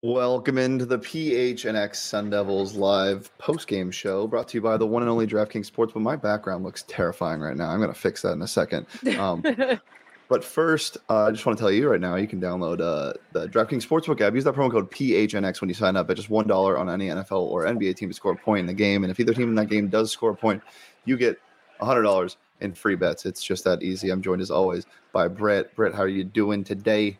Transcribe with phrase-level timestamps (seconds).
[0.00, 5.02] Welcome into the PHNX Sun Devils live post-game show brought to you by the one
[5.02, 5.92] and only DraftKings Sports.
[5.92, 7.68] But my background looks terrifying right now.
[7.68, 8.86] I'm going to fix that in a second.
[9.18, 9.42] Um,
[10.28, 13.14] but first, uh, I just want to tell you right now, you can download uh,
[13.32, 14.34] the DraftKings Sportsbook app.
[14.34, 17.40] Use that promo code PHNX when you sign up at just $1 on any NFL
[17.40, 19.04] or NBA team to score a point in the game.
[19.04, 20.62] And if either team in that game does score a point,
[21.06, 21.40] you get
[21.80, 23.24] $100 in free bets.
[23.24, 24.10] It's just that easy.
[24.10, 25.74] I'm joined as always by Britt.
[25.74, 27.18] Britt, how are you doing today?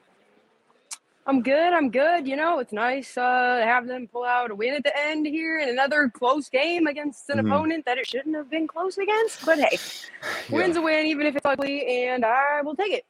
[1.29, 1.75] I'm good.
[1.75, 2.27] I'm good.
[2.27, 5.27] You know, it's nice uh, to have them pull out a win at the end
[5.27, 7.47] here in another close game against an Mhm.
[7.53, 9.45] opponent that it shouldn't have been close against.
[9.45, 9.79] But hey,
[10.49, 10.57] Yeah.
[10.57, 13.05] win's a win, even if it's ugly, and I will take it.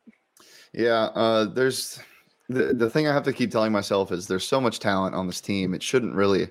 [0.73, 2.01] Yeah, uh, there's
[2.49, 5.29] the the thing I have to keep telling myself is there's so much talent on
[5.29, 5.73] this team.
[5.73, 6.49] It shouldn't really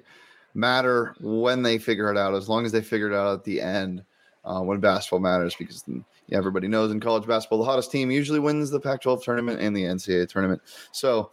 [0.53, 3.59] matter when they figure it out, as long as they figure it out at the
[3.59, 4.03] end
[4.45, 5.53] uh, when basketball matters.
[5.55, 9.21] Because mm, yeah, everybody knows in college basketball, the hottest team usually wins the Pac-12
[9.21, 10.61] tournament and the NCAA tournament.
[10.93, 11.31] So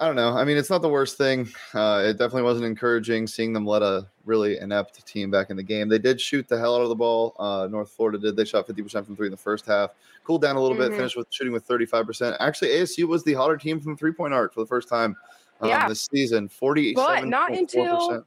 [0.00, 0.32] I don't know.
[0.36, 1.48] I mean, it's not the worst thing.
[1.74, 5.62] Uh, it definitely wasn't encouraging seeing them let a really inept team back in the
[5.62, 5.88] game.
[5.88, 7.34] They did shoot the hell out of the ball.
[7.38, 8.36] Uh, North Florida did.
[8.36, 9.90] They shot 50% from three in the first half.
[10.22, 10.96] Cooled down a little bit, Mhm.
[10.98, 12.36] finished with shooting with 35%.
[12.38, 15.16] Actually, ASU was the hotter team from three point arc for the first time
[15.60, 15.88] um, Yeah.
[15.88, 16.48] this season.
[16.48, 18.24] 47 But not until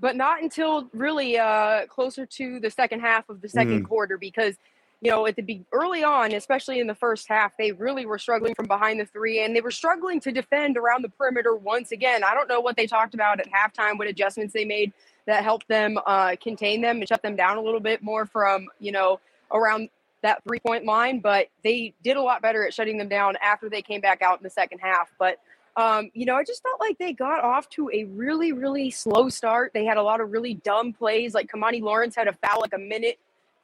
[0.00, 3.88] but not until really uh, closer to the second half of the 2nd Mhm.
[3.88, 4.54] quarter because
[5.00, 8.18] you know at the be- early on especially in the first half they really were
[8.18, 11.92] struggling from behind the three and they were struggling to defend around the perimeter once
[11.92, 14.92] again i don't know what they talked about at halftime what adjustments they made
[15.26, 18.66] that helped them uh, contain them and shut them down a little bit more from
[18.80, 19.20] you know
[19.52, 19.88] around
[20.22, 23.68] that three point line but they did a lot better at shutting them down after
[23.68, 25.38] they came back out in the second half but
[25.76, 29.28] um, you know, I just felt like they got off to a really, really slow
[29.28, 29.70] start.
[29.72, 31.34] They had a lot of really dumb plays.
[31.34, 33.20] Like Kimani Lawrence had a foul like a minute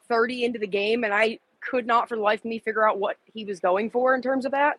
[0.09, 2.99] 30 into the game, and I could not for the life of me figure out
[2.99, 4.79] what he was going for in terms of that.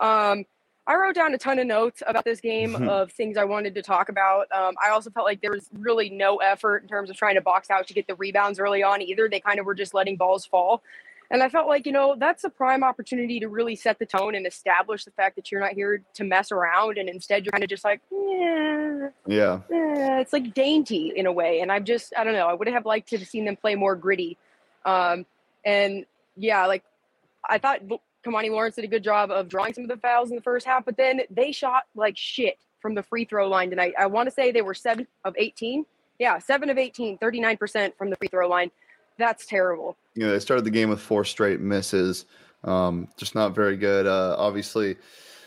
[0.00, 0.44] Um,
[0.86, 2.88] I wrote down a ton of notes about this game Mhm.
[2.88, 4.46] of things I wanted to talk about.
[4.52, 7.40] Um, I also felt like there was really no effort in terms of trying to
[7.40, 9.28] box out to get the rebounds early on either.
[9.28, 10.82] They kind of were just letting balls fall.
[11.28, 14.36] And I felt like, you know, that's a prime opportunity to really set the tone
[14.36, 16.98] and establish the fact that you're not here to mess around.
[16.98, 19.60] And instead, you're kind of just like, yeah, Yeah.
[19.68, 21.62] eh, it's like dainty in a way.
[21.62, 23.74] And I've just, I don't know, I would have liked to have seen them play
[23.74, 24.38] more gritty.
[24.86, 25.26] Um,
[25.64, 26.84] and yeah, like
[27.46, 27.80] I thought
[28.24, 30.64] Kimani Lawrence did a good job of drawing some of the fouls in the first
[30.64, 33.94] half, but then they shot like shit from the free throw line tonight.
[33.98, 35.84] I want to say they were seven of 18.
[36.18, 38.70] Yeah, seven of 18, 39% from the free throw line.
[39.18, 39.96] That's terrible.
[40.26, 42.24] know, they started the game with four straight misses.
[42.64, 44.06] Um, just not very good.
[44.06, 44.96] Uh, obviously,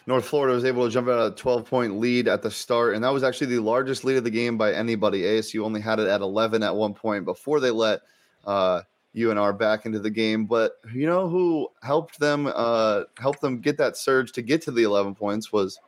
[0.05, 3.03] North Florida was able to jump out a 12 point lead at the start, and
[3.03, 5.21] that was actually the largest lead of the game by anybody.
[5.21, 8.01] ASU only had it at 11 at one point before they let
[8.45, 8.81] uh,
[9.15, 10.45] UNF back into the game.
[10.45, 14.71] But you know who helped them uh, help them get that surge to get to
[14.71, 15.79] the 11 points was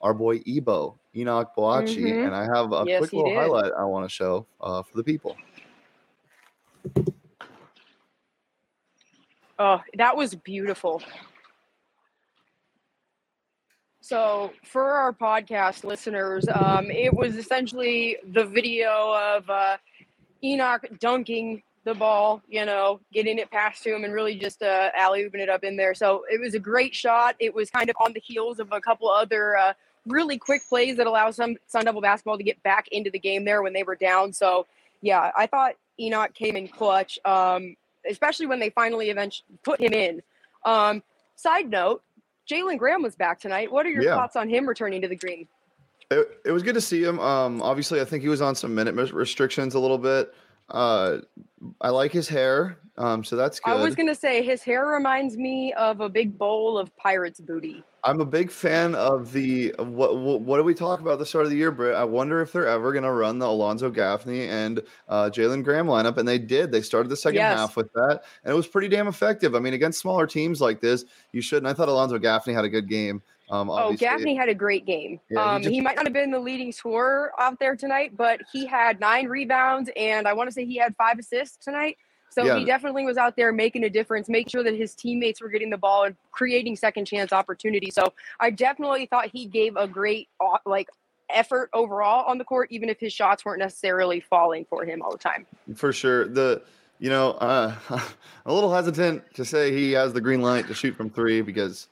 [0.00, 2.26] our boy Ebo Enoch Boakye, Mhm.
[2.26, 3.38] and I have a Yes, quick little did.
[3.38, 5.36] highlight I want to show uh, for the people.
[9.58, 11.02] Oh, that was beautiful.
[14.00, 19.76] So, for our podcast listeners, um, it was essentially the video of uh,
[20.44, 24.90] Enoch dunking the ball, you know, getting it past to him and really just uh,
[24.96, 25.94] alley ooping it up in there.
[25.94, 27.36] So, it was a great shot.
[27.38, 29.72] It was kind of on the heels of a couple other uh,
[30.06, 33.44] really quick plays that allow some Sun Devil basketball to get back into the game
[33.44, 34.32] there when they were down.
[34.32, 34.66] So,
[35.02, 37.18] yeah, I thought Enoch came in clutch.
[37.24, 37.76] Um,
[38.08, 40.22] especially when they finally eventually put him in.
[40.64, 41.02] Um,
[41.36, 42.02] side note,
[42.50, 43.70] Jalen Graham was back tonight.
[43.70, 44.14] What are your Yeah.
[44.14, 45.46] thoughts on him returning to the green?
[46.10, 47.20] It, it was good to see him.
[47.20, 50.32] Um, obviously, I think he was on some minute restrictions a little bit.
[50.70, 51.18] Uh,
[51.80, 52.78] I like his hair.
[52.98, 53.70] Um, so that's good.
[53.70, 57.84] I was gonna say his hair reminds me of a big bowl of pirate's booty.
[58.04, 61.26] I'm a big fan of the what, what what did we talk about at the
[61.26, 61.94] start of the year, Britt?
[61.94, 66.16] I wonder if they're ever to run the Alonzo Gaffney and uh, Jalen Graham lineup,
[66.16, 66.72] and they did.
[66.72, 67.56] They started the second Yes.
[67.56, 69.54] half with that, and it was pretty damn effective.
[69.54, 71.66] I mean, against smaller teams like this, you shouldn't.
[71.66, 73.22] I thought Alonzo Gaffney had a good game.
[73.50, 73.92] Um, Oh.
[73.94, 75.20] Gaffney had a great game.
[75.30, 78.16] Yeah, he um, he, just- might not have been the leading scorer out there tonight,
[78.16, 81.96] but he had nine rebounds and I want to say he had five assists tonight.
[82.30, 82.58] So Yeah.
[82.58, 85.70] he definitely was out there making a difference, making sure that his teammates were getting
[85.70, 87.94] the ball and creating second chance opportunities.
[87.94, 90.88] So I definitely thought he gave a great uh, like
[91.30, 95.10] effort overall on the court, even if his shots weren't necessarily falling for him all
[95.10, 95.46] the time.
[95.74, 96.26] for sure.
[96.28, 96.62] The
[97.00, 98.00] you know, uh, I'm
[98.46, 101.86] a little hesitant to say he has the green light to shoot from three because,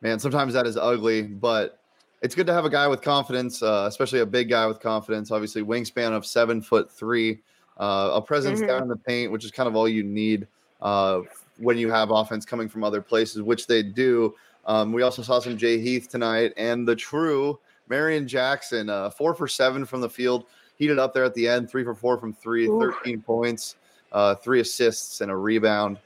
[0.00, 1.22] man, sometimes that is ugly.
[1.22, 1.78] But
[2.22, 5.30] it's good to have a guy with confidence, uh, especially a big guy with confidence.
[5.30, 7.40] Obviously, wingspan of seven foot three,
[7.78, 8.66] uh, a presence Mhm.
[8.66, 10.46] down in the paint, which is kind of all you need
[10.80, 11.22] uh,
[11.58, 14.34] when you have offense coming from other places, which they do.
[14.66, 17.58] Um, we also saw some Jay Heath tonight, and the true
[17.90, 20.44] Marreon Jackson, uh, four for seven from the field,
[20.76, 22.78] heated up there at the end, three for four from three, Ooh.
[22.78, 23.76] 13 points,
[24.12, 25.98] uh, three assists, and a rebound.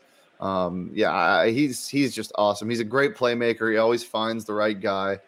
[0.43, 2.69] Um, yeah, I, he's he's just awesome.
[2.69, 3.71] He's a great playmaker.
[3.71, 5.21] He always finds the right guy,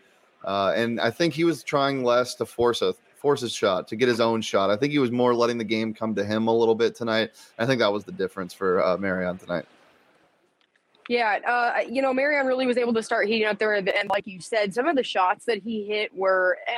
[0.45, 3.97] uh, and I think he was trying less to force a force his shot to
[3.97, 4.71] get his own shot.
[4.71, 7.31] I think he was more letting the game come to him a little bit tonight.
[7.59, 9.67] I think that was the difference for uh, Marreon tonight.
[11.09, 13.97] Yeah, uh, you know, Marreon really was able to start heating up there, at the
[13.97, 14.09] end.
[14.09, 16.73] like you said, some of the shots that he hit were eh,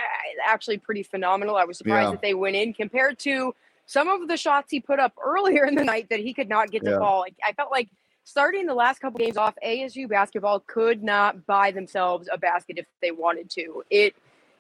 [0.46, 1.56] actually pretty phenomenal.
[1.56, 2.10] I was surprised Yeah.
[2.10, 3.54] that they went in compared to
[3.86, 6.70] some of the shots he put up earlier in the night that he could not
[6.72, 6.98] get to Yeah.
[6.98, 7.20] fall.
[7.20, 7.88] Like, I felt like
[8.26, 12.86] starting the last couple games off, ASU basketball could not buy themselves a basket if
[13.00, 13.82] they wanted to.
[13.88, 14.14] It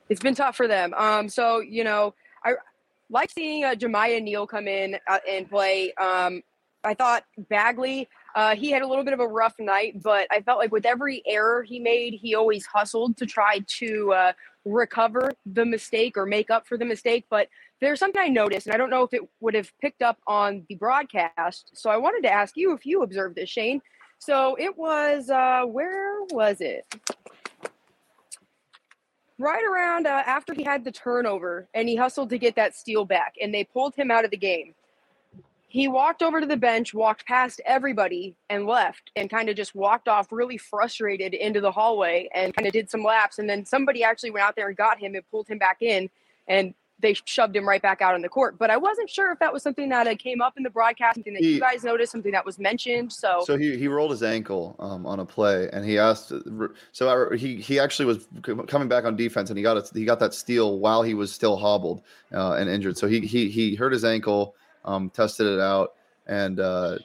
[0.08, 0.94] it's been tough for them.
[0.94, 2.14] Um, so you know,
[2.44, 2.54] I
[3.10, 5.92] like seeing uh, Jamiya Neal come in uh, and play.
[5.94, 6.42] Um,
[6.84, 8.08] I thought Bagley.
[8.36, 10.84] Uh, he had a little bit of a rough night, but I felt like with
[10.84, 14.32] every error he made, he always hustled to try to uh,
[14.66, 17.24] recover the mistake or make up for the mistake.
[17.30, 17.48] But
[17.80, 20.66] there's something I noticed, and I don't know if it would have picked up on
[20.68, 21.70] the broadcast.
[21.72, 23.80] So I wanted to ask you if you observed this, Shane.
[24.18, 26.84] So it was, uh, where was it?
[29.38, 33.06] Right around uh, after he had the turnover and he hustled to get that steal
[33.06, 34.74] back, and they pulled him out of the game
[35.76, 39.74] he walked over to the bench, walked past everybody, and left, and kind of just
[39.74, 43.38] walked off really frustrated into the hallway and kind of did some laps.
[43.38, 46.08] And then somebody actually went out there and got him and pulled him back in,
[46.48, 48.56] and they shoved him right back out on the court.
[48.56, 51.16] But I wasn't sure if that was something that uh, came up in the broadcast,
[51.16, 53.12] something that He- you guys noticed, something that was mentioned.
[53.12, 56.32] So, So he, he rolled his ankle um, on a play, and he asked.
[56.92, 58.26] So I, he he actually was
[58.66, 61.30] coming back on defense, and he got a, he got that steal while he was
[61.30, 62.00] still hobbled
[62.32, 62.96] uh, and injured.
[62.96, 64.54] So he he he hurt his ankle,
[64.86, 65.94] um, tested it out,
[66.26, 66.98] and uh,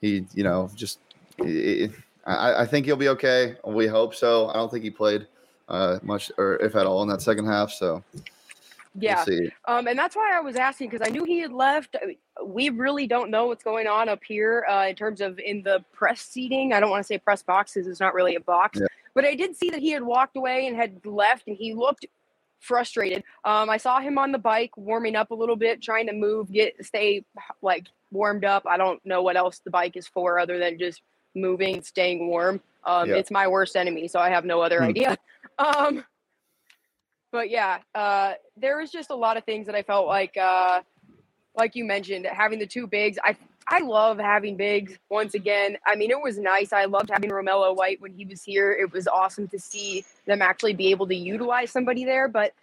[0.00, 0.98] he you know just
[1.40, 1.90] i
[2.26, 3.56] I, I think he'll be okay.
[3.64, 4.48] We hope so.
[4.48, 5.26] I don't think he played
[5.68, 7.70] uh, much or if at all in that second half.
[7.70, 8.02] So
[8.94, 9.24] yeah.
[9.24, 9.50] we'll.
[9.66, 11.96] Um, and that's why I was asking because I knew he had left.
[12.44, 15.84] We really don't know what's going on up here uh, in terms of in the
[15.92, 16.72] press seating.
[16.72, 18.78] I don't want to say press boxes; it's not really a box.
[18.80, 18.86] Yeah.
[19.14, 22.06] But I did see that he had walked away and had left, and he looked
[22.60, 23.22] frustrated.
[23.44, 26.50] Um, I saw him on the bike warming up a little bit, trying to move,
[26.52, 27.24] get stay
[27.62, 28.64] like warmed up.
[28.66, 31.02] I don't know what else the bike is for other than just
[31.34, 32.60] moving, staying warm.
[32.84, 33.16] Um, Yeah.
[33.16, 34.88] It's my worst enemy, so I have no other Hmm.
[34.90, 35.16] idea.
[35.58, 36.04] Um,
[37.32, 40.82] but yeah, uh, there was just a lot of things that I felt like, uh,
[41.56, 43.18] like you mentioned, having the two bigs.
[43.24, 43.36] I
[43.70, 45.76] I love having bigs once again.
[45.86, 46.72] I mean, it was nice.
[46.72, 48.72] I loved having Romello White when he was here.
[48.72, 52.28] It was awesome to see them actually be able to utilize somebody there.
[52.28, 52.54] But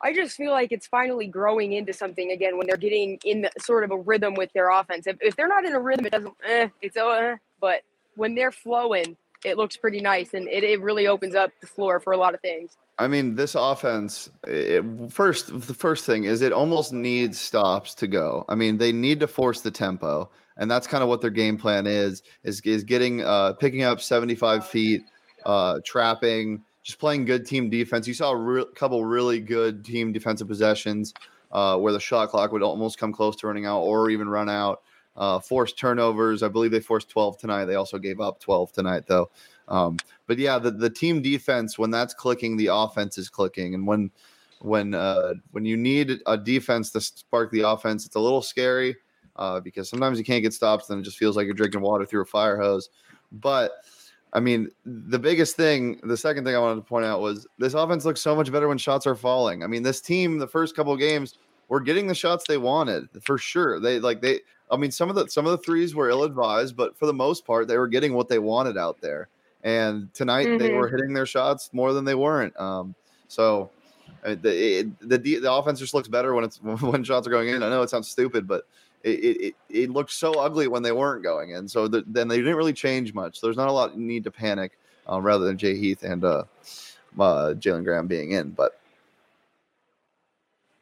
[0.00, 3.50] I just feel like it's finally growing into something again when they're getting in the,
[3.58, 5.06] sort of a rhythm with their offense.
[5.06, 6.34] If, if they're not in a rhythm, it doesn't.
[6.46, 7.82] Eh, it's uh, but
[8.16, 12.00] when they're flowing, it looks pretty nice, and it, it really opens up the floor
[12.00, 12.76] for a lot of things.
[12.98, 14.30] I mean, this offense.
[14.46, 18.44] It, first, the first thing is it almost needs stops to go.
[18.48, 21.56] I mean, they need to force the tempo, and that's kind of what their game
[21.56, 22.22] plan is.
[22.42, 25.02] Is is getting uh, picking up seventy five feet,
[25.44, 28.06] uh, trapping, just playing good team defense.
[28.06, 31.14] You saw a re- couple really good team defensive possessions
[31.52, 34.48] uh, where the shot clock would almost come close to running out, or even run
[34.48, 34.82] out.
[35.16, 36.42] Uh, forced turnovers.
[36.42, 37.66] I believe they forced twelve tonight.
[37.66, 39.30] They also gave up twelve tonight, though.
[39.68, 39.96] Um,
[40.26, 44.10] but yeah, the, the team defense when that's clicking, the offense is clicking, and when
[44.60, 48.96] when uh, when you need a defense to spark the offense, it's a little scary
[49.36, 52.04] uh, because sometimes you can't get stops, and it just feels like you're drinking water
[52.04, 52.90] through a fire hose.
[53.32, 53.72] But
[54.32, 57.74] I mean, the biggest thing, the second thing I wanted to point out was this
[57.74, 59.62] offense looks so much better when shots are falling.
[59.62, 61.38] I mean, this team, the first couple of games,
[61.68, 63.80] were getting the shots they wanted for sure.
[63.80, 66.76] They like they I mean, some of the some of the threes were ill advised,
[66.76, 69.28] but for the most part, they were getting what they wanted out there.
[69.62, 70.58] And tonight, mm-hmm.
[70.58, 72.58] they were hitting their shots more than they weren't.
[72.60, 72.94] Um,
[73.28, 73.70] so
[74.24, 77.48] uh, the, it, the the offense just looks better when it's when shots are going
[77.48, 77.62] in.
[77.62, 78.64] I know it sounds stupid, but
[79.04, 81.68] it it, it looked so ugly when they weren't going in.
[81.68, 83.40] So the, then they didn't really change much.
[83.40, 84.78] There's not a lot need to panic,
[85.10, 86.44] uh, rather than Jay Heath and uh,
[87.18, 88.80] uh, Jalen Graham being in, but.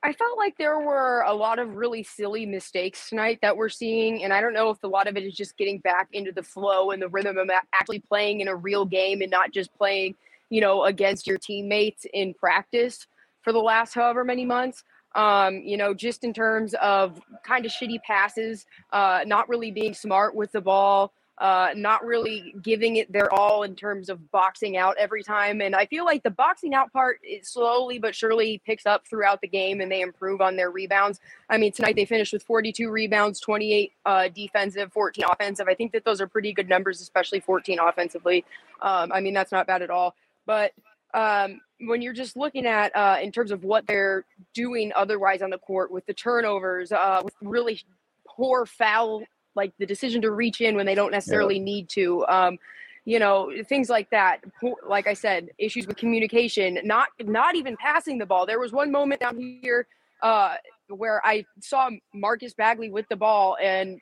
[0.04, 4.24] I felt like there were a lot of really silly mistakes tonight that we're seeing.
[4.24, 6.42] And I don't know if a lot of it is just getting back into the
[6.42, 10.16] flow and the rhythm of actually playing in a real game and not just playing,
[10.50, 13.06] you know, against your teammates in practice
[13.42, 14.82] for the last however many months.
[15.14, 19.94] Um, you know, just in terms of kind of shitty passes, uh, not really being
[19.94, 24.76] smart with the ball, uh, not really giving it their all in terms of boxing
[24.76, 25.60] out every time.
[25.60, 29.40] And I feel like the boxing out part is slowly but surely picks up throughout
[29.40, 31.20] the game and they improve on their rebounds.
[31.48, 35.66] I mean, tonight they finished with 42 rebounds, 28 uh, defensive, 14 offensive.
[35.68, 38.44] I think that those are pretty good numbers, especially 14 offensively.
[38.80, 40.14] Um, I mean, that's not bad at all.
[40.46, 40.72] But
[41.14, 45.50] um, when you're just looking at uh, in terms of what they're doing otherwise on
[45.50, 47.80] the court with the turnovers, uh, with really
[48.26, 49.22] poor foul
[49.54, 51.64] like the decision to reach in when they don't necessarily yeah.
[51.64, 52.26] need to.
[52.26, 52.58] Um,
[53.04, 54.38] you know things like that
[54.86, 58.90] like i said issues with communication not not even passing the ball there was one
[58.90, 59.86] moment down here
[60.22, 60.54] uh,
[60.88, 64.00] where i saw marcus bagley with the ball and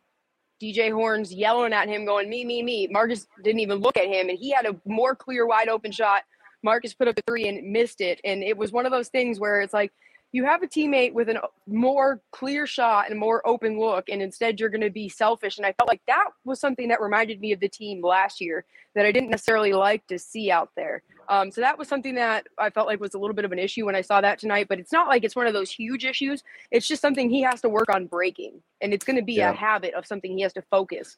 [0.63, 4.29] dj horns yelling at him going me me me marcus didn't even look at him
[4.29, 6.23] and he had a more clear wide open shot
[6.63, 9.41] marcus put up a three and missed it and it was one of those things
[9.41, 9.93] where it's like
[10.33, 14.61] you have a teammate with a more clear shot and more open look, and instead
[14.61, 15.57] you're going to be selfish.
[15.57, 18.65] And I felt like that was something that reminded me of the team last year
[18.95, 21.03] that I didn't necessarily like to see out there.
[21.29, 23.59] Um, so that was something that I felt like was a little bit of an
[23.59, 24.67] issue when I saw that tonight.
[24.69, 26.45] But it's not like it's one of those huge issues.
[26.71, 29.51] It's just something he has to work on breaking, and it's going to be yeah.
[29.51, 31.17] a habit of something he has to focus.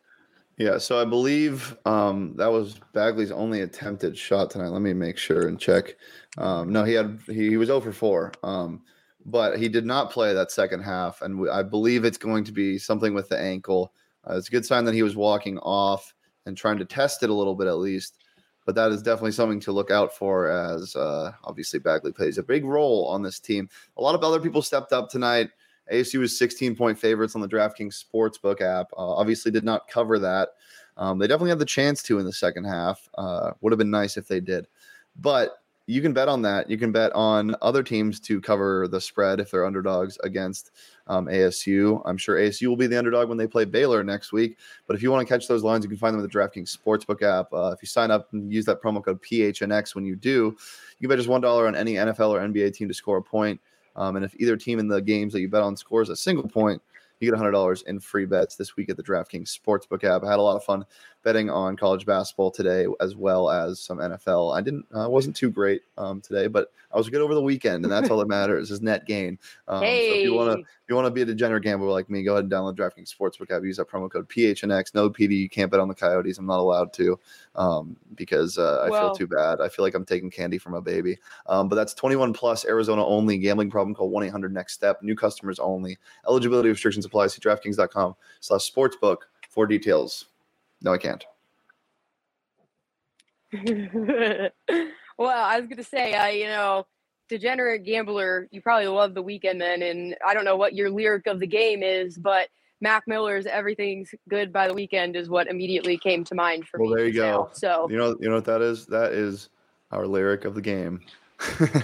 [0.59, 4.69] Yeah, so I believe um, that was Bagley's only attempted shot tonight.
[4.69, 5.97] Let me make sure and check.
[6.39, 8.33] Um, no, he had he, he was over 4.
[8.43, 8.83] Um,
[9.25, 12.77] but he did not play that second half, and I believe it's going to be
[12.79, 13.93] something with the ankle.
[14.29, 17.31] Uh, it's a good sign that he was walking off and trying to test it
[17.31, 18.19] a little bit at least.
[18.67, 22.43] But that is definitely something to look out for, as uh, obviously Bagley plays a
[22.43, 23.69] big role on this team.
[23.97, 25.51] A lot of other people stepped up tonight.
[25.93, 28.93] ASU was 16 point favorites on the DraftKings Sportsbook app.
[28.93, 30.51] Uh, obviously, did not cover that.
[30.97, 33.09] Um, they definitely had the chance to in the second half.
[33.17, 34.67] Uh, would have been nice if they did.
[35.21, 36.71] But you can bet on that.
[36.71, 40.71] You can bet on other teams to cover the spread if they're underdogs against
[41.09, 42.01] um, ASU.
[42.05, 44.59] I'm sure ASU will be the underdog when they play Baylor next week.
[44.87, 46.77] But if you want to catch those lines, you can find them at the DraftKings
[46.77, 47.53] Sportsbook app.
[47.53, 50.57] Uh, if you sign up and use that promo code PHNX when you do,
[50.99, 53.61] you can bet just $1 on any NFL or NBA team to score a point.
[53.97, 56.49] Um, and if either team in the games that you bet on scores a single
[56.49, 56.81] point,
[57.21, 60.25] you get $100 in free bets this week at the DraftKings Sportsbook app.
[60.25, 60.85] I had a lot of fun
[61.23, 64.57] betting on college basketball today as well as some NFL.
[64.57, 67.85] I didn't uh, wasn't too great um, today, but I was good over the weekend,
[67.85, 69.39] and that's all that matters is net gain.
[69.69, 70.09] Um, hey.
[70.09, 72.23] So if you want to if you want to be a degenerate gambler like me,
[72.23, 73.63] go ahead and download DraftKings Sportsbook app.
[73.63, 74.95] Use that promo code PHNX.
[74.95, 75.39] No PD.
[75.39, 76.39] You can't bet on the Coyotes.
[76.39, 77.19] I'm not allowed to
[77.55, 79.61] um, because uh, I well, feel too bad.
[79.61, 81.19] I feel like I'm taking candy from a baby.
[81.47, 83.39] Um, but that's 21 plus Arizona only.
[83.39, 85.03] Gambling problem call 1 800 Next Step.
[85.03, 85.99] New customers only.
[86.27, 87.29] Eligibility restrictions apply.
[87.29, 90.27] See DraftKings.com/slash sportsbook for details.
[90.83, 91.25] No, I can't.
[95.19, 96.87] well, I was gonna say, uh, you know,
[97.29, 101.27] degenerate gambler, you probably love the weekend then, and I don't know what your lyric
[101.27, 102.49] of the game is, but
[102.81, 106.89] Mac Miller's "Everything's Good by the Weekend" is what immediately came to mind for well,
[106.89, 106.91] me.
[106.91, 107.51] Well, there you go.
[107.53, 108.87] So you know, you know what that is?
[108.87, 109.51] That is
[109.93, 111.01] our lyric of the game.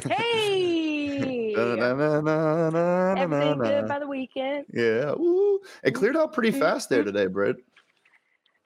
[0.08, 0.78] hey.
[1.58, 1.88] Everything
[3.58, 4.66] good by the weekend.
[4.72, 5.12] Yeah.
[5.12, 5.60] Ooh.
[5.82, 7.56] It cleared out pretty fast there today, Britt.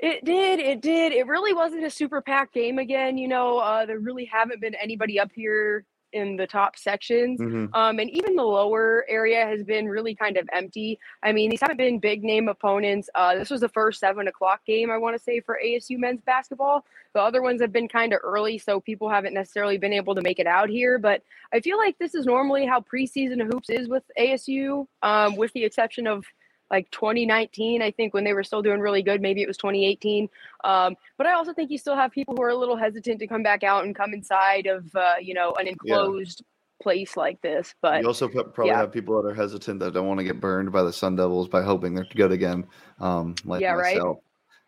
[0.03, 0.59] It did.
[0.59, 1.13] It did.
[1.13, 3.17] It really wasn't a super packed game again.
[3.17, 7.41] You know, uh, there really haven't been anybody up here in the top sections.
[7.41, 7.73] Mm-hmm.
[7.73, 10.99] Um, and even the lower area has been really kind of empty.
[11.23, 13.09] I mean, these haven't been big name opponents.
[13.15, 16.21] Uh, this was the first seven o'clock game, I want to say, for ASU men's
[16.21, 16.85] basketball.
[17.15, 20.21] The other ones have been kind of early, so people haven't necessarily been able to
[20.21, 20.99] make it out here.
[20.99, 25.53] But I feel like this is normally how preseason hoops is with ASU, um, with
[25.53, 26.25] the exception of
[26.73, 29.21] like 2019, I think when they were still doing really good.
[29.21, 30.29] Maybe it was 2018.
[30.64, 33.26] Um, but I also think you still have people who are a little hesitant to
[33.26, 36.83] come back out and come inside of, uh, you know, an enclosed yeah.
[36.83, 37.75] place like this.
[37.83, 38.79] But you also probably yeah.
[38.79, 41.47] have people that are hesitant that don't want to get burned by the Sun Devils
[41.47, 42.67] by hoping they're good again.
[42.99, 44.19] Um, like yeah, myself.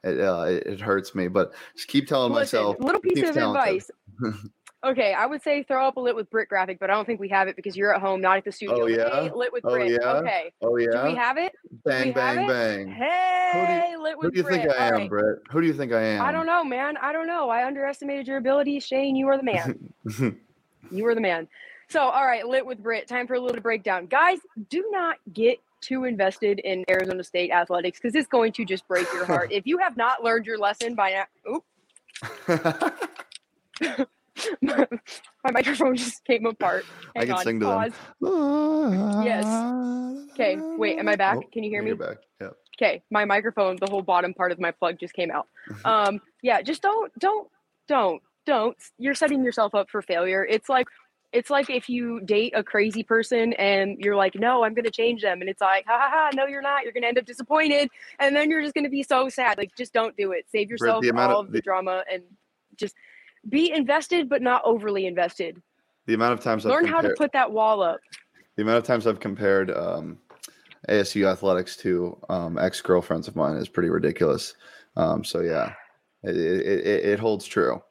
[0.04, 0.14] Right?
[0.14, 0.42] It, uh,
[0.72, 2.76] it, hurts me, but just keep telling Listen, myself.
[2.78, 3.90] Little piece of advice.
[4.84, 7.18] Okay, I would say throw up a lit with Brit graphic, but I don't think
[7.18, 8.82] we have it because you're at home, not at the oh, studio.
[8.82, 9.22] Oh, yeah?
[9.22, 9.92] Hey, lit with Oh, Brit.
[9.92, 10.12] yeah?
[10.16, 10.52] Okay.
[10.60, 11.02] Oh yeah.
[11.02, 11.52] Do we have it?
[11.84, 12.48] bang bang it?
[12.48, 12.88] bang.
[12.88, 14.44] Hey, lit with brick.
[14.44, 15.08] Who do you think I am, right.
[15.08, 15.38] Britt?
[15.50, 16.22] Who do you think I am?
[16.22, 16.96] I don't know, man.
[16.98, 17.48] I don't know.
[17.48, 18.84] I underestimated your abilities.
[18.84, 19.94] Shane, you are the man.
[20.90, 21.48] you are the man.
[21.88, 23.08] So, all right, lit with Brit.
[23.08, 24.06] Time for a little breakdown.
[24.06, 24.38] Guys,
[24.68, 29.06] do not get too invested in Arizona State athletics because it's going to just break
[29.12, 29.50] your heart.
[29.52, 31.64] if you have not learned your lesson by now, oop,
[34.62, 36.84] my microphone just came apart.
[37.16, 39.24] I can on, sing to them.
[39.24, 39.44] yes.
[40.32, 41.38] Okay, wait, am I back?
[41.52, 41.88] Can you hear me?
[41.88, 42.16] You're back.
[42.40, 42.48] Yeah.
[42.76, 45.46] okay my microphone the whole bottom part of my plug just came out
[45.84, 47.48] um yeah just don't don't
[47.86, 50.88] don't don't you're setting yourself up for failure it's like
[51.32, 55.22] it's like if you date a crazy person and you're like no i'm gonna change
[55.22, 57.88] them and it's like ha ha ha no you're not you're gonna end up disappointed
[58.18, 61.04] and then you're just gonna be so sad like just don't do it save yourself
[61.14, 62.22] all of- of the the- drama and
[62.76, 62.96] just
[63.48, 65.60] be invested but not overly invested
[66.06, 68.00] The amount of times learn I've learned how to put that wall up
[68.56, 70.18] the amount of times I've compared um,
[70.88, 74.54] ASU athletics to um, ex girlfriends of mine is pretty ridiculous.
[74.96, 75.72] Um, so yeah,
[76.22, 77.82] it, it, it, it holds true.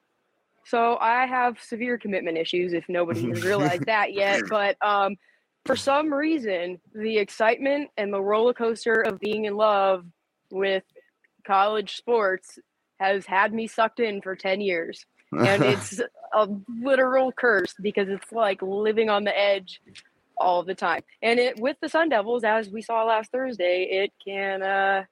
[0.65, 4.43] So I have severe commitment issues if nobody has realized that yet.
[4.49, 5.15] But um,
[5.65, 10.05] for some reason, the excitement and the roller coaster of being in love
[10.51, 10.83] with
[11.45, 12.57] college sports
[12.99, 15.05] has had me sucked in for 10 years.
[15.39, 16.01] And it's
[16.33, 16.49] a
[16.81, 19.81] literal curse because it's like living on the edge
[20.37, 21.03] all the time.
[21.21, 25.03] And it with the Sun Devils, as we saw last Thursday, it can uh,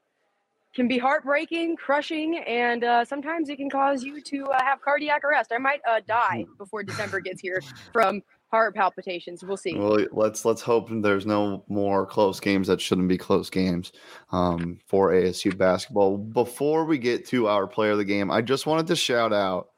[0.73, 5.23] can be heartbreaking, crushing, and uh, sometimes it can cause you to uh, have cardiac
[5.23, 5.51] arrest.
[5.53, 7.61] I might uh, die before December gets here
[7.91, 9.43] from heart palpitations.
[9.43, 9.75] We'll see.
[9.75, 13.91] Well, let's let's hope there's no more close games that shouldn't be close games
[14.31, 16.17] um, for ASU basketball.
[16.17, 19.70] Before we get to our player of the game, I just wanted to shout out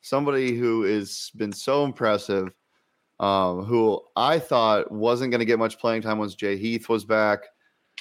[0.00, 2.48] somebody who has been so impressive,
[3.18, 7.04] um, who I thought wasn't going to get much playing time once Jay Heath was
[7.04, 7.40] back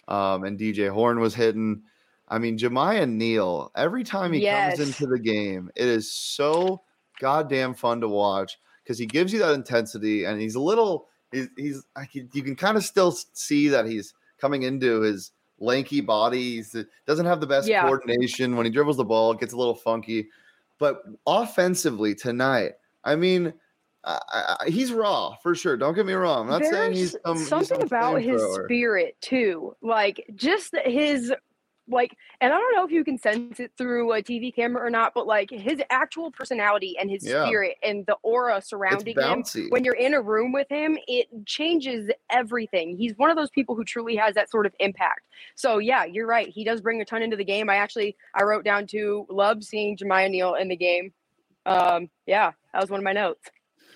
[0.07, 1.81] um, and DJ Horn was hitting.
[2.29, 4.77] I mean, Jamiya Neal, every time he Yes.
[4.77, 6.83] comes into the game, it is so
[7.19, 11.47] goddamn fun to watch because he gives you that intensity and he's a little, he's,
[11.57, 15.99] he's I can, you can kind of still see that he's coming into his lanky
[16.01, 16.57] body.
[16.57, 17.81] He's, doesn't have the best Yeah.
[17.81, 18.55] coordination.
[18.55, 20.29] When he dribbles the ball, it gets a little funky.
[20.79, 22.71] But offensively tonight,
[23.03, 23.53] I mean,
[24.03, 24.19] I,
[24.61, 25.75] I, he's raw for sure.
[25.77, 26.49] Don't get me wrong.
[26.49, 28.65] I'm not saying he's There's some, he's something some about his flamethrower.
[28.65, 31.33] spirit too like just his
[31.89, 34.89] like and i don't know if you can sense it through a tv camera or
[34.89, 37.45] not but like his actual personality and his Yeah.
[37.45, 42.09] spirit and the aura surrounding him when you're in a room with him it changes
[42.29, 42.97] everything.
[42.97, 45.21] He's one of those people who truly has that sort of impact.
[45.55, 46.47] So yeah you're right.
[46.47, 47.69] He does bring a ton into the game.
[47.69, 51.13] I actually i wrote down to love seeing jamiya neal in the game.
[51.65, 53.49] Um yeah that was one of my notes.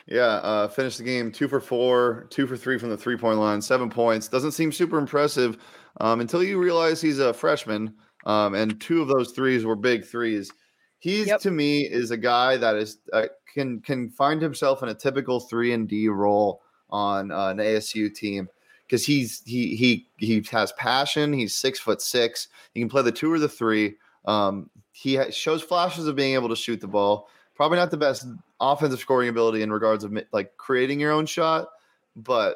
[0.05, 3.39] Yeah, uh, finished the game two for four, two for three from the three point
[3.39, 4.27] line, seven points.
[4.27, 5.57] Doesn't seem super impressive
[5.99, 7.93] um, until you realize he's a freshman,
[8.25, 10.51] um, and two of those threes were big threes.
[10.99, 11.41] He's Yep.
[11.41, 15.39] to me is a guy that is uh, can can find himself in a typical
[15.39, 18.47] three and D role on uh, an ASU team
[18.87, 21.33] because he's he he he has passion.
[21.33, 22.47] He's six foot six.
[22.73, 23.95] He can play the two or the three.
[24.25, 27.27] Um, he ha- shows flashes of being able to shoot the ball.
[27.55, 28.25] Probably not the best
[28.61, 31.67] offensive scoring ability in regards of like creating your own shot,
[32.15, 32.55] but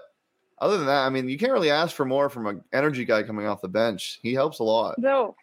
[0.60, 3.24] other than that, I mean, you can't really ask for more from an energy guy
[3.24, 4.20] coming off the bench.
[4.22, 4.98] He helps a lot.
[4.98, 5.36] No.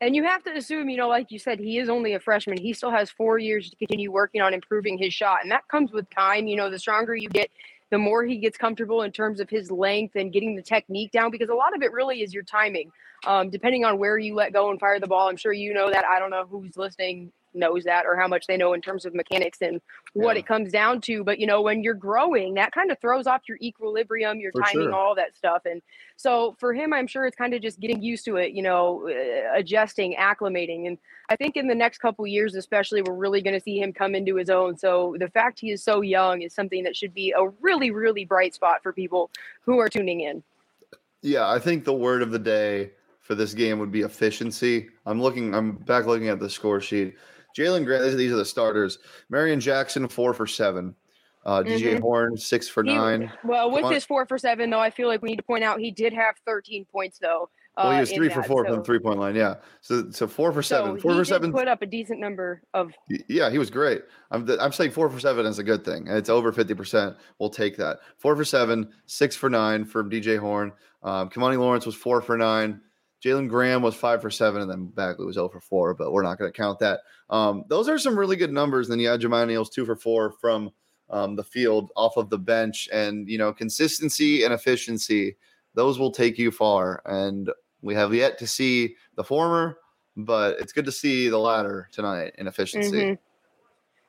[0.00, 2.58] And you have to assume, you know, like you said, he is only a freshman.
[2.58, 5.40] He still has four years to continue working on improving his shot.
[5.42, 6.46] And that comes with time.
[6.46, 7.50] You know, the stronger you get,
[7.90, 11.30] the more he gets comfortable in terms of his length and getting the technique down,
[11.30, 12.92] because a lot of it really is your timing.
[13.26, 15.90] Um, depending on where you let go and fire the ball, I'm sure you know
[15.90, 16.04] that.
[16.04, 19.14] I don't know who's listening knows that or how much they know in terms of
[19.14, 19.80] mechanics and
[20.12, 20.40] what Yeah.
[20.40, 21.24] it comes down to.
[21.24, 24.62] But, you know, when you're growing, that kind of throws off your equilibrium, your For
[24.62, 24.94] timing, sure.
[24.94, 25.62] all that stuff.
[25.64, 25.82] And
[26.16, 29.08] so for him, I'm sure it's kind of just getting used to it, you know,
[29.08, 30.86] uh, adjusting, acclimating.
[30.86, 33.92] And I think in the next couple years, especially, we're really going to see him
[33.92, 34.76] come into his own.
[34.76, 38.24] So the fact he is so young is something that should be a really, really
[38.24, 39.30] bright spot for people
[39.62, 40.42] who are tuning in.
[41.22, 44.88] Yeah, I think the word of the day for this game would be efficiency.
[45.04, 47.16] I'm looking, I'm back looking at the score sheet.
[47.56, 48.98] Jalen Graham, these- are the starters.
[49.32, 50.94] Marreon Jackson, four for seven.
[51.46, 52.00] Uh, DJ Mhm.
[52.00, 53.32] Horn, six for He- nine.
[53.44, 53.92] Well, with Come on.
[53.94, 56.12] his four for seven, though, I feel like we need to point out he did
[56.12, 57.48] have 13 points, though.
[57.76, 58.48] Well, he uh, was three for that.
[58.48, 59.36] four So- from three point line.
[59.36, 59.54] Yeah.
[59.80, 60.96] So, so four for seven.
[60.96, 61.52] So four he for did seven.
[61.52, 62.92] put up a decent number of
[63.28, 64.02] Yeah, he was great.
[64.32, 66.06] I'm th- I'm saying four for seven is a good thing.
[66.08, 67.16] It's over fifty percent.
[67.38, 68.00] We'll take that.
[68.18, 70.72] Four for seven, six for nine from DJ Horn.
[71.04, 72.80] Um, Kimani Lawrence was four for nine.
[73.24, 75.94] Jalen Graham was five for seven, and then Bagley was zero for four.
[75.94, 77.00] But we're not going to count that.
[77.30, 78.86] Um, those are some really good numbers.
[78.86, 80.70] And then you had Jamiya Neal's two for four from
[81.10, 82.88] um, the field off of the bench.
[82.92, 85.36] And, you know, consistency and efficiency,
[85.74, 87.02] those will take you far.
[87.06, 87.50] And
[87.82, 89.78] we have yet to see the former,
[90.16, 92.96] but it's good to see the latter tonight in efficiency.
[92.96, 93.14] Mm-hmm.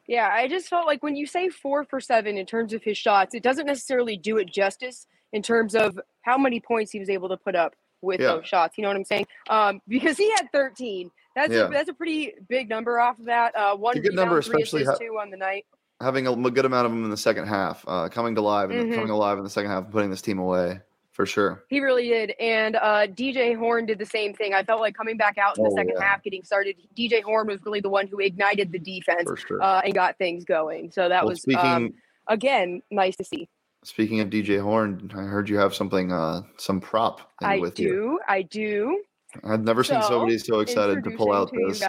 [0.08, 2.98] Yeah, I just felt like when you say four for seven in terms of his
[2.98, 7.10] shots, it doesn't necessarily do it justice in terms of how many points he was
[7.10, 8.28] able to put up with Yeah.
[8.28, 8.78] those shots.
[8.78, 9.28] You know what I'm saying?
[9.50, 11.12] Um, because he had 13.
[11.36, 11.68] That's Yeah.
[11.68, 13.56] a, that's a pretty big number off of that.
[13.56, 15.66] Uh, one good rebound, number, especially ha- two on the night.
[16.02, 18.90] Having a good amount of them in the second half, uh, coming to live and
[18.92, 18.96] Mhm.
[18.96, 20.80] coming alive in the second half and putting this team away
[21.12, 21.66] for sure.
[21.68, 22.32] He really did.
[22.40, 24.54] And uh, DJ Horn did the same thing.
[24.54, 26.04] I felt like coming back out in the Oh, second yeah.
[26.06, 29.62] half, getting started, DJ Horn was really the one who ignited the defense sure.
[29.62, 30.92] uh, and got things going.
[30.92, 31.94] So that well, was, speaking um,
[32.28, 33.50] again, nice to see.
[33.84, 37.84] Speaking of DJ Horn, I heard you have something, uh, some prop I with do.
[37.84, 38.20] you.
[38.28, 39.04] I do.
[39.44, 41.82] I've never seen somebody so excited to pull out to this.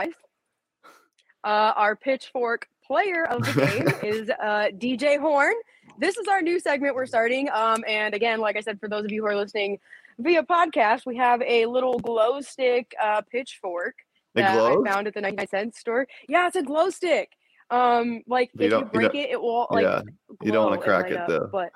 [1.43, 5.55] Uh, our pitchfork player of the game is uh, DJ Horn.
[5.99, 7.49] This is our new segment we're starting.
[7.51, 9.79] Um, and again, like I said, for those of you who are listening
[10.19, 13.95] via podcast, we have a little glow stick uh, pitchfork
[14.35, 14.57] that?
[14.57, 16.07] I found at the 99 cent store.
[16.29, 17.33] Yeah, it's a glow stick.
[17.71, 20.03] Um, like You if you don't- you break it, it will like yeah,
[20.43, 21.49] you don't wanna crack it, up, though.
[21.51, 21.71] But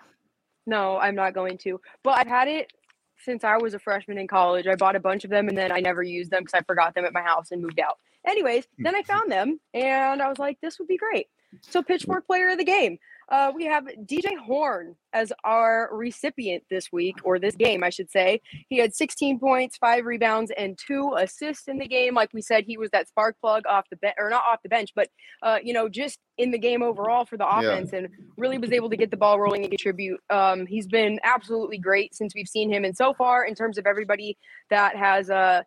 [0.66, 1.80] no, I'm not going to.
[2.02, 2.72] But I've had it
[3.18, 4.66] since I was a freshman in college.
[4.66, 6.94] I bought a bunch of them and then I never used them because I forgot
[6.94, 7.98] them at my house and moved out.
[8.26, 8.82] Anyways, Hmm.
[8.84, 11.28] then I found them and I was like, this would be great.
[11.60, 12.98] So pitchfork player of the game.
[13.28, 18.10] Uh, we have DJ Horn as our recipient this week, or this game, I should
[18.10, 18.40] say.
[18.68, 22.14] He had 16 points, five rebounds, and two assists in the game.
[22.14, 24.68] Like we said, he was that spark plug off the bench, or not off the
[24.68, 25.08] bench, but
[25.42, 27.60] uh, you know, just in the game overall for the Yeah.
[27.60, 30.20] offense, and really was able to get the ball rolling and contribute.
[30.30, 33.86] Um, he's been absolutely great since we've seen him, and so far, in terms of
[33.86, 34.36] everybody
[34.70, 35.62] that has uh,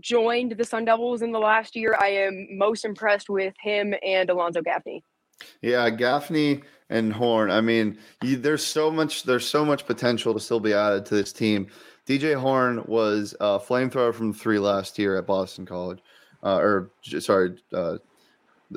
[0.00, 4.28] joined the Sun Devils in the last year, I am most impressed with him and
[4.30, 5.02] Alonzo Gaffney.
[5.62, 7.50] Yeah, Gaffney and Horn.
[7.50, 9.24] I mean, you, there's so much.
[9.24, 11.66] There's so much potential to still be added to this team.
[12.06, 15.98] DJ Horn was a flamethrower from three last year at Boston College,
[16.44, 17.96] uh, or sorry, uh,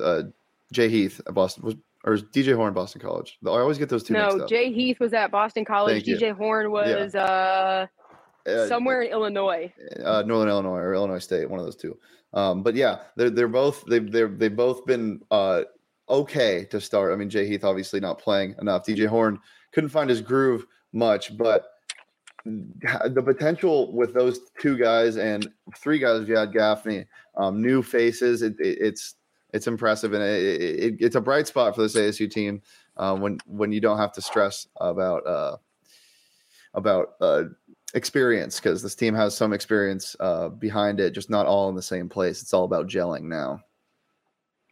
[0.01, 0.23] uh,
[0.71, 3.37] Jay Heath at Boston was, or is DJ Horn Boston College.
[3.45, 4.47] I always get those two mixed No.
[4.47, 6.03] Jay Heath was at Boston College.
[6.03, 6.17] Thank you.
[6.17, 7.85] DJ Horn was uh,
[8.47, 9.71] Uh, somewhere in Illinois.
[10.03, 11.95] uh, Northern Illinois or Illinois State, one of those two.
[12.33, 15.63] Um, but yeah, they're they're both they've they're they've both been uh,
[16.09, 17.13] okay to start.
[17.13, 18.85] I mean, Jay Heath obviously not playing enough.
[18.85, 19.39] DJ Horn
[19.71, 21.71] couldn't find his groove much, but
[22.45, 27.05] the potential with those two guys and three guys, you had Gaffney,
[27.37, 28.41] um, new faces.
[28.41, 29.15] It, it, it's
[29.51, 32.61] it's impressive and it, it, it's a bright spot for this ASU team
[32.97, 35.57] uh, when when you don't have to stress about uh,
[36.73, 37.43] about uh,
[37.93, 41.81] experience because this team has some experience uh, behind it, just not all in the
[41.81, 42.41] same place.
[42.41, 43.61] It's all about gelling now.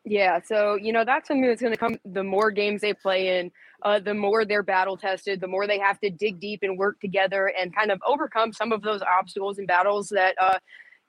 [0.10, 1.98] Yeah, so you know that's something that's going to come.
[2.06, 5.42] The more games they play in, uh, the more they're battle tested.
[5.42, 8.72] The more they have to dig deep and work together and kind of overcome some
[8.72, 10.60] of those obstacles and battles that uh,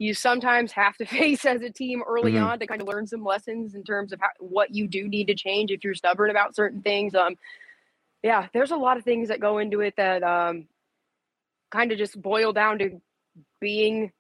[0.00, 2.44] you sometimes have to face as a team early Mhm.
[2.44, 5.28] on to kind of learn some lessons in terms of how, what you do need
[5.28, 7.14] to change if you're stubborn about certain things.
[7.14, 7.36] Um,
[8.24, 10.66] yeah, there's a lot of things that go into it that um,
[11.70, 13.00] kind of just boil down to
[13.60, 14.10] being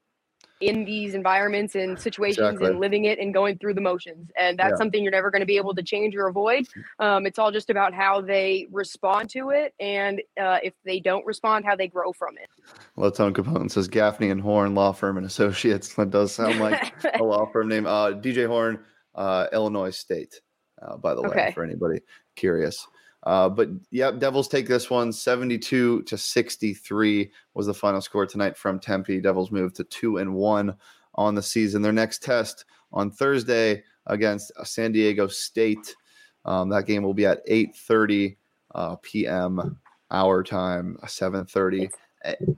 [0.60, 2.68] in these environments and situations Exactly.
[2.70, 4.30] and living it and going through the motions.
[4.36, 4.76] And that's Yeah.
[4.76, 6.66] something you're never going to be able to change or avoid.
[6.98, 9.74] Um, it's all just about how they respond to it.
[9.78, 12.48] And uh, if they don't respond, how they grow from it.
[12.96, 15.94] Lotone Capone says Gaffney and Horn Law Firm and Associates.
[15.98, 17.86] That does sound like a law firm name.
[17.86, 18.80] Uh, DJ Horn,
[19.14, 20.40] uh, Illinois State,
[20.82, 21.52] uh, by the way, Okay.
[21.52, 22.00] for anybody
[22.36, 22.86] curious.
[23.24, 28.56] Uh, but yeah, Devils take this one 72 to 63 was the final score tonight
[28.56, 29.20] from Tempe.
[29.20, 30.74] Devils move to two and one
[31.14, 31.82] on the season.
[31.82, 35.94] Their next test on Thursday against uh, San Diego State.
[36.44, 38.36] Um, that game will be at 8:30
[38.74, 39.78] uh, p.m.
[40.10, 41.90] our time, 7:30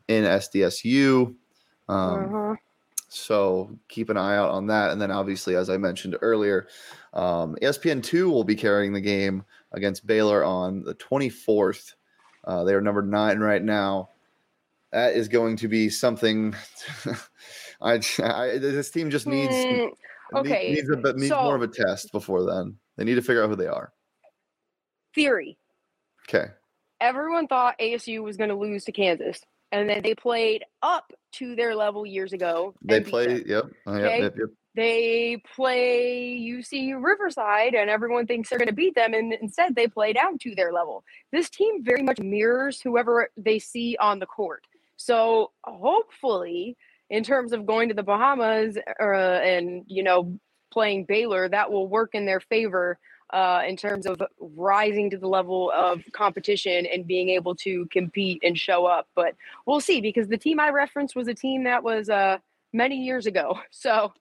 [0.08, 1.34] in SDSU.
[1.88, 2.56] Um, Uh-huh.
[3.10, 4.90] So keep an eye out on that.
[4.90, 6.68] And then, obviously, as I mentioned earlier,
[7.12, 11.94] um, ESPN2 will be carrying the game against Baylor on the 24th.
[12.44, 14.10] Uh, they are number nine right now.
[14.92, 16.54] That is going to be something.
[17.80, 19.90] I, I this team just needs Mm,
[20.34, 22.76] okay, needs a bit needs more of a test before then.
[22.96, 23.92] They need to figure out who they are.
[25.14, 25.58] theory.
[26.28, 26.52] Okay.
[27.00, 29.40] Everyone thought ASU was going to lose to Kansas.
[29.72, 32.74] And then they played up to their level years ago.
[32.82, 33.42] They play.
[33.46, 33.64] Yep.
[33.86, 34.20] uh, yep, Okay.
[34.22, 34.34] Yep.
[34.36, 34.48] Yep.
[34.74, 39.86] they play UC Riverside and everyone thinks they're going to beat them and instead they
[39.86, 41.04] play down to their level.
[41.32, 44.64] This team very much mirrors whoever they see on the court.
[44.96, 46.76] So hopefully
[47.10, 50.38] in terms of going to the Bahamas uh, and you know
[50.72, 52.98] playing Baylor that will work in their favor
[53.32, 58.40] uh, in terms of rising to the level of competition and being able to compete
[58.42, 59.08] and show up.
[59.14, 59.34] But
[59.66, 62.38] we'll see because the team I referenced was a team that was uh,
[62.72, 63.58] many years ago.
[63.70, 64.12] So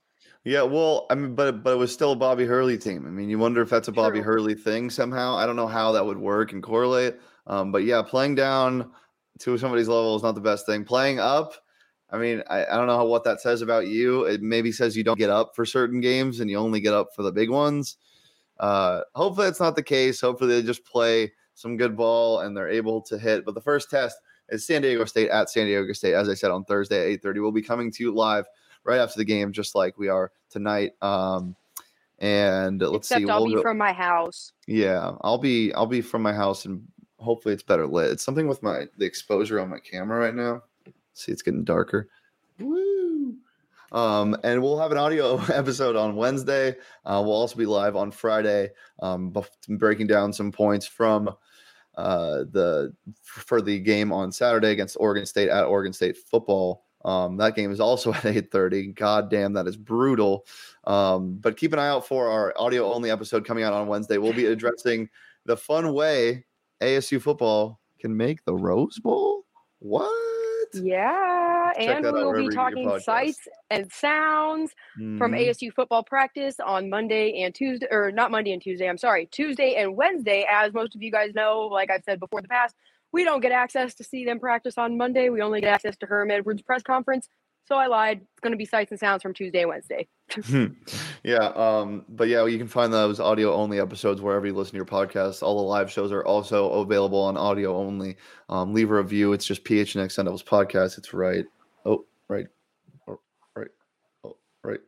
[0.43, 3.06] Yeah, well, I mean, but but it was still a Bobby Hurley team.
[3.06, 4.34] I mean, you wonder if that's a Bobby True.
[4.34, 5.36] Hurley thing somehow.
[5.36, 7.15] I don't know how that would work and correlate.
[7.48, 8.91] Um, but yeah, playing down
[9.39, 10.86] to somebody's level is not the best thing.
[10.86, 11.54] Playing up,
[12.12, 14.24] I mean, I, I don't know what that says about you.
[14.24, 17.10] It maybe says you don't get up for certain games and you only get up
[17.15, 17.98] for the big ones.
[18.60, 20.22] Uh, hopefully, that's not the case.
[20.22, 23.45] Hopefully, they just play some good ball and they're able to hit.
[23.45, 24.17] But the first test
[24.50, 27.41] is San Diego State at San Diego State, as I said on Thursday at 8:30.
[27.41, 28.45] We'll be coming to you live
[28.84, 30.91] right after the game, just like we are tonight.
[31.02, 31.56] Um,
[32.19, 33.30] and let's except see.
[33.30, 34.52] I'll we'll be go- from my house.
[34.67, 36.86] yeah, I'll be I'll be from my house and
[37.17, 38.12] hopefully it's better lit.
[38.12, 40.63] It's something with my the exposure on my camera right now.
[41.13, 42.10] See, it's getting darker.
[42.60, 43.36] Woo!
[43.91, 46.75] Um, and we'll have an audio episode on Wednesday.
[47.06, 48.69] Uh, we'll also be live on Friday,
[49.02, 49.34] um,
[49.69, 51.30] breaking down some points from
[51.97, 56.86] uh, the for the game on Saturday against Oregon State at Oregon State football.
[57.06, 58.95] Um, that game is also at 8:30.
[58.95, 60.45] God damn, that is brutal.
[60.86, 64.17] Um, but keep an eye out for our audio only episode coming out on Wednesday.
[64.17, 65.10] We'll be addressing
[65.45, 66.45] the fun way
[66.82, 69.43] ASU football can make the Rose Bowl.
[69.80, 70.10] What?
[70.73, 71.38] Yeah,
[71.80, 75.39] and we will be you get your talking sights and sounds from Mhm.
[75.48, 78.88] ASU football practice on Monday and Tuesday, or not Monday and Tuesday.
[78.89, 80.46] I'm sorry, Tuesday and Wednesday.
[80.50, 82.76] As most of you guys know, like I've said before in the past,
[83.12, 85.30] we don't get access to see them practice on Monday.
[85.30, 87.28] We only get access to Herm Edwards' press conference.
[87.65, 88.22] So I lied.
[88.22, 90.08] It's going to be sights and sounds from Tuesday and Wednesday.
[91.24, 94.78] yeah, um, but yeah, you can find those audio only episodes wherever you listen to
[94.78, 95.44] your podcast.
[95.44, 98.18] All the live shows are also available on audio only.
[98.50, 99.34] Um, leave a review.
[99.34, 100.98] It's just PHNX Sun Devils podcast.
[100.98, 101.46] It's right.
[102.30, 102.48] Right.
[103.08, 103.20] Oh,
[103.56, 103.68] right.
[104.24, 104.80] Oh, right.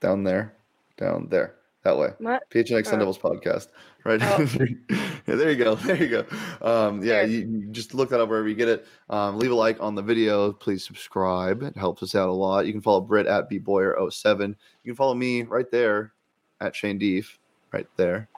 [0.00, 0.54] Down there.
[0.96, 1.54] Down there.
[1.84, 2.08] That way.
[2.18, 2.42] What?
[2.50, 2.98] PHNX Sun Oh.
[2.98, 3.68] Devils podcast.
[4.04, 4.20] Right.
[4.22, 4.38] Oh.
[4.90, 5.74] yeah, there you go.
[5.76, 6.24] There you go.
[6.62, 8.86] Um, yeah, you, you just look that up wherever you get it.
[9.10, 10.52] Um, leave a like on the video.
[10.52, 11.62] Please subscribe.
[11.62, 12.66] It helps us out a lot.
[12.66, 14.48] You can follow Britt at bboyer07.
[14.48, 16.12] You can follow me right there
[16.60, 17.38] at Shane Deef,
[17.72, 18.28] right there.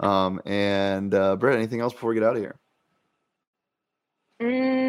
[0.00, 2.56] Um, and uh, Britt, anything else before we get out of here?
[4.42, 4.83] Mm,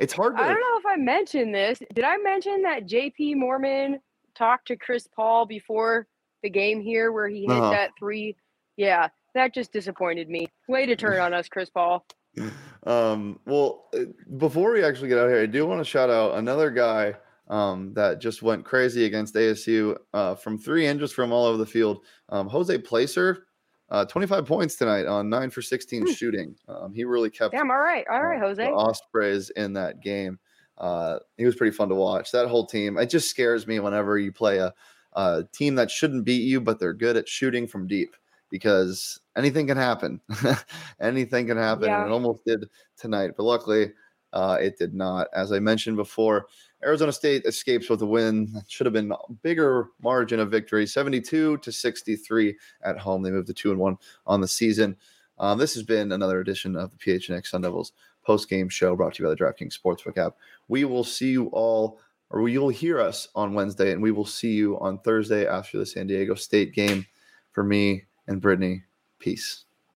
[0.00, 0.42] It's hard to.
[0.42, 1.80] I don't know if I mentioned this.
[1.94, 4.00] Did I mention that JP Mormon
[4.34, 6.06] talked to Chris Paul before
[6.42, 7.70] the game here where he hit Uh-huh.
[7.70, 8.36] that three?
[8.76, 10.48] Yeah, that just disappointed me.
[10.68, 12.04] Way to turn on us, Chris Paul.
[12.86, 14.04] Um, well, uh,
[14.38, 17.14] before we actually get out here, I do want to shout out another guy
[17.48, 21.66] um, that just went crazy against ASU uh, from three inches from all over the
[21.66, 22.04] field.
[22.30, 23.48] Um, Jose Placer,
[23.90, 26.12] uh, 25 points tonight on nine for 16 Hmm.
[26.12, 26.54] shooting.
[26.68, 28.04] Um, he really kept Damn, all right.
[28.10, 28.64] All right, uh, Jose.
[28.64, 30.38] the Ospreys in that game.
[30.78, 32.30] Uh, he was pretty fun to watch.
[32.32, 34.72] That whole team, it just scares me whenever you play a,
[35.14, 38.16] a team that shouldn't beat you, but they're good at shooting from deep
[38.48, 40.20] because anything can happen.
[41.00, 41.84] anything can happen.
[41.84, 42.00] Yeah.
[42.02, 43.92] And it almost did tonight, but luckily
[44.32, 45.28] uh, it did not.
[45.34, 46.46] As I mentioned before,
[46.82, 48.62] Arizona State escapes with a win.
[48.68, 53.22] Should have been a bigger margin of victory 72 to 63 at home.
[53.22, 54.96] They moved to two and one on the season.
[55.38, 59.14] Um, this has been another edition of the PHNX Sun Devils post game show brought
[59.14, 60.36] to you by the DraftKings Sportsbook app.
[60.68, 61.98] We will see you all,
[62.30, 65.86] or you'll hear us on Wednesday, and we will see you on Thursday after the
[65.86, 67.06] San Diego State game.
[67.52, 68.84] For me and Brittany,
[69.18, 69.64] peace.